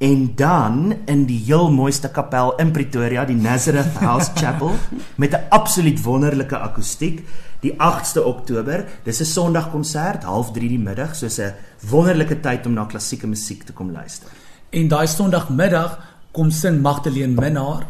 en 0.00 0.32
dan 0.34 0.94
in 1.04 1.26
die 1.28 1.38
heel 1.44 1.68
mooiste 1.72 2.08
kapel 2.08 2.54
in 2.62 2.70
Pretoria 2.72 3.26
die 3.28 3.36
Nazareth 3.36 3.98
House 4.00 4.32
Chapel 4.40 4.72
met 5.20 5.34
'n 5.36 5.44
absoluut 5.48 6.02
wonderlike 6.02 6.56
akoestiek 6.56 7.20
die 7.60 7.74
8ste 7.76 8.24
Oktober. 8.24 8.86
Dis 9.04 9.20
'n 9.20 9.24
Sondagkonsert 9.24 10.24
half 10.24 10.52
3 10.52 10.68
die 10.68 10.78
middag 10.78 11.14
soos 11.14 11.38
'n 11.38 11.52
wonderlike 11.90 12.40
tyd 12.40 12.66
om 12.66 12.72
na 12.72 12.84
klassieke 12.84 13.26
musiek 13.26 13.62
te 13.62 13.72
kom 13.72 13.90
luister. 13.92 14.28
En 14.70 14.88
daai 14.88 15.06
Sondagmiddag 15.06 15.98
kom 16.32 16.50
sing 16.50 16.80
Magdalene 16.80 17.40
Minnar 17.40 17.86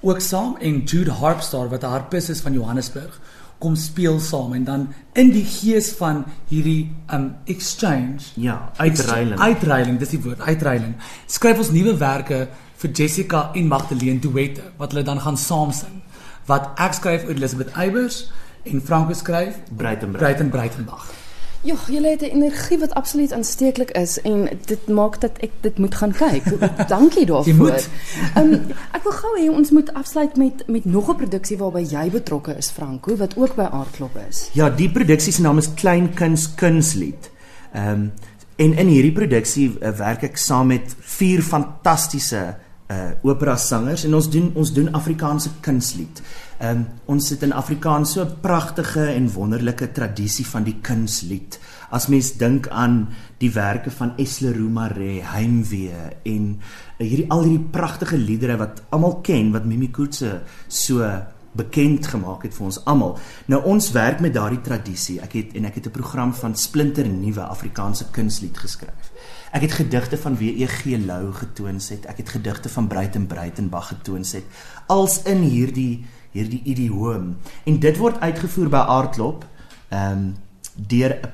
ook 0.00 0.20
saam 0.20 0.56
en 0.60 0.82
Jude 0.84 1.10
Harpstar 1.10 1.68
wat 1.68 1.82
'n 1.82 1.86
harpis 1.86 2.28
is 2.28 2.40
van 2.40 2.52
Johannesburg 2.52 3.20
kom 3.58 3.76
speel 3.76 4.20
saam 4.20 4.52
en 4.56 4.64
dan 4.64 4.86
in 5.12 5.30
die 5.32 5.44
gees 5.44 5.92
van 5.98 6.24
hierdie 6.50 6.90
um 7.12 7.30
exchange 7.44 8.34
ja 8.40 8.72
uitreiling. 8.76 9.40
Uitreiling 9.40 9.98
dis 9.98 10.14
die 10.16 10.22
woord 10.22 10.40
uitreiling. 10.40 10.94
Skryf 11.26 11.58
ons 11.64 11.72
nuwe 11.74 11.96
werke 12.00 12.46
vir 12.82 12.90
Jessica 12.90 13.50
en 13.54 13.68
Magdalene 13.70 14.20
duette 14.20 14.72
wat 14.78 14.92
hulle 14.92 15.06
dan 15.06 15.20
gaan 15.24 15.40
saam 15.40 15.72
sing 15.72 16.02
wat 16.46 16.74
ek 16.76 16.96
skryf 16.98 17.24
oor 17.24 17.36
Elizabeth 17.38 17.72
Eybers 17.72 18.26
en 18.68 18.80
Franco 18.84 19.16
skryf 19.16 19.56
Breitenberg. 19.70 20.20
Breiten 20.20 20.50
Breitenbach 20.52 21.23
Joh, 21.64 21.80
julle 21.88 22.08
het 22.08 22.20
'n 22.20 22.24
energie 22.24 22.78
wat 22.78 22.94
absoluut 22.94 23.32
aansteeklik 23.32 23.90
is 23.90 24.20
en 24.20 24.48
dit 24.64 24.88
maak 24.88 25.20
dat 25.20 25.38
ek 25.38 25.50
dit 25.60 25.78
moet 25.78 25.94
gaan 25.94 26.12
kyk. 26.12 26.44
Dankie 26.88 27.26
daarvoor. 27.32 27.52
Jy 27.52 27.54
moet. 27.54 27.88
Ehm 28.34 28.52
um, 28.52 28.60
ek 28.92 29.02
wil 29.02 29.12
gou 29.12 29.32
hê 29.40 29.48
ons 29.50 29.70
moet 29.70 29.94
afsluit 29.94 30.36
met 30.36 30.62
met 30.66 30.84
nog 30.84 31.08
'n 31.08 31.16
produksie 31.16 31.56
waarby 31.58 31.86
jy 31.88 32.10
betrokke 32.10 32.56
is, 32.56 32.70
Franco, 32.70 33.16
wat 33.16 33.36
ook 33.36 33.54
by 33.54 33.62
Aardklop 33.62 34.16
is. 34.28 34.50
Ja, 34.52 34.70
die 34.70 34.90
produksie 34.90 35.32
se 35.32 35.42
naam 35.42 35.58
is 35.58 35.74
Klein 35.74 36.14
Kuns 36.14 36.54
Kunslied. 36.54 37.30
Ehm 37.72 37.88
um, 37.88 38.12
en 38.56 38.76
in 38.76 38.86
hierdie 38.86 39.12
produksie 39.12 39.76
uh, 39.80 39.88
werk 39.98 40.22
ek 40.22 40.36
saam 40.36 40.66
met 40.66 40.94
vier 41.00 41.42
fantastiese 41.42 42.56
uh 42.88 43.10
opera 43.22 43.56
sangers 43.56 44.04
en 44.04 44.14
ons 44.14 44.30
doen 44.30 44.50
ons 44.54 44.72
doen 44.72 44.92
Afrikaanse 44.92 45.50
kunslied. 45.60 46.22
Ehm 46.64 46.78
um, 46.78 46.84
ons 47.04 47.26
het 47.28 47.42
in 47.44 47.52
Afrikaans 47.52 48.12
so 48.12 48.22
'n 48.22 48.40
pragtige 48.40 49.04
en 49.06 49.32
wonderlike 49.32 49.92
tradisie 49.92 50.46
van 50.46 50.62
die 50.64 50.76
kunslied. 50.80 51.58
As 51.90 52.06
mens 52.06 52.36
dink 52.36 52.68
aan 52.68 53.08
die 53.38 53.52
werke 53.52 53.90
van 53.90 54.16
Esleroe 54.16 54.70
Maree, 54.70 55.22
Heimwee 55.22 55.92
en 56.22 56.60
uh, 56.98 57.06
hierdie 57.06 57.30
al 57.30 57.42
hierdie 57.42 57.68
pragtige 57.70 58.16
liedere 58.16 58.56
wat 58.56 58.82
almal 58.88 59.20
ken 59.20 59.52
wat 59.52 59.64
Mimi 59.64 59.90
Koetse 59.90 60.40
so 60.68 61.04
bekend 61.52 62.06
gemaak 62.06 62.42
het 62.42 62.54
vir 62.54 62.64
ons 62.64 62.80
almal. 62.84 63.18
Nou 63.46 63.62
ons 63.64 63.90
werk 63.92 64.20
met 64.20 64.34
daardie 64.34 64.60
tradisie. 64.60 65.20
Ek 65.20 65.32
het 65.32 65.54
en 65.54 65.64
ek 65.64 65.74
het 65.74 65.86
'n 65.86 65.90
program 65.90 66.34
van 66.34 66.56
splinter 66.56 67.08
nuwe 67.08 67.42
Afrikaanse 67.42 68.10
kunslied 68.10 68.58
geskryf. 68.58 69.12
Ek 69.52 69.62
het 69.62 69.72
gedigte 69.72 70.16
van 70.16 70.36
W.E.G. 70.36 70.84
Lou 71.06 71.32
getoon 71.32 71.74
het. 71.74 72.06
Ek 72.06 72.16
het 72.16 72.28
gedigte 72.28 72.68
van 72.68 72.86
Breiten 72.86 73.26
Breitenbach 73.26 73.88
getoon 73.88 74.24
het. 74.24 74.44
Als 74.86 75.22
in 75.22 75.42
hierdie 75.42 76.04
hierdie 76.34 76.62
idioom. 76.64 77.32
En 77.64 77.78
dit 77.80 78.00
word 78.00 78.20
uitgevoer 78.20 78.72
by 78.74 78.82
Aardklop 78.98 79.46
ehm 79.94 80.18
um, 80.18 80.34
deur 80.74 81.12
'n 81.14 81.32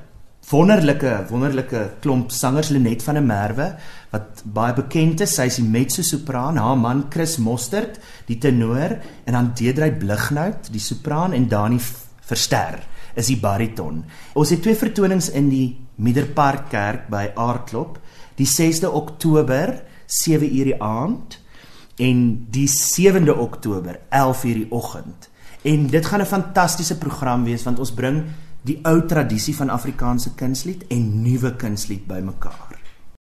wonderlike 0.51 1.11
wonderlike 1.29 1.81
klomp 2.01 2.31
sangers 2.31 2.69
Lenet 2.69 3.03
van 3.03 3.17
der 3.17 3.23
Merwe 3.23 3.67
wat 4.11 4.43
baie 4.43 4.73
bekend 4.73 5.21
is. 5.21 5.35
Sy 5.35 5.47
is 5.49 5.59
die 5.61 5.65
mezzo-sopran, 5.65 6.57
haar 6.57 6.77
man 6.77 7.05
Chris 7.09 7.37
Mostert, 7.37 7.99
die 8.27 8.37
tenor 8.37 8.97
en 9.25 9.33
dan 9.33 9.51
Deedrey 9.55 9.91
Blignout, 9.91 10.71
die 10.71 10.83
sopran 10.83 11.33
en 11.33 11.47
Dani 11.47 11.79
Verster 12.21 12.79
is 13.15 13.27
die 13.27 13.39
bariton. 13.39 14.03
Ons 14.39 14.53
het 14.53 14.61
twee 14.63 14.75
vertonings 14.75 15.29
in 15.35 15.49
die 15.51 15.77
Middelpark 16.01 16.69
Kerk 16.71 17.09
by 17.11 17.31
Aardklop, 17.35 17.99
die 18.39 18.47
6de 18.47 18.91
Oktober 18.91 19.81
7 20.07 20.47
uur 20.47 20.71
die 20.71 20.81
aand 20.81 21.40
en 22.01 22.21
die 22.49 22.67
7de 22.69 23.35
Oktober 23.37 23.99
11 24.09 24.43
uur 24.43 24.53
die 24.63 24.71
oggend. 24.71 25.29
En 25.61 25.87
dit 25.87 26.05
gaan 26.05 26.21
'n 26.21 26.25
fantastiese 26.25 26.97
program 26.97 27.43
wees 27.43 27.63
want 27.63 27.79
ons 27.79 27.93
bring 27.93 28.23
die 28.61 28.79
ou 28.83 29.05
tradisie 29.05 29.55
van 29.55 29.69
Afrikaanse 29.69 30.33
kunslied 30.33 30.87
en 30.87 31.21
nuwe 31.21 31.55
kunslied 31.55 32.07
bymekaar. 32.07 32.80